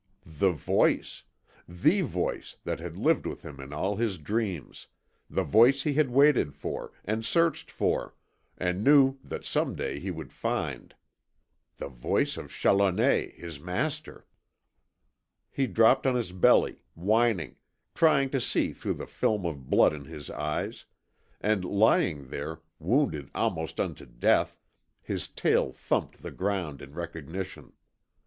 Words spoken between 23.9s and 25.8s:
death, his tail